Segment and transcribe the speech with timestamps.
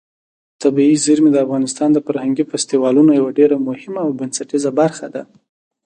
[0.61, 5.23] طبیعي زیرمې د افغانستان د فرهنګي فستیوالونو یوه ډېره مهمه او بنسټیزه برخه ده.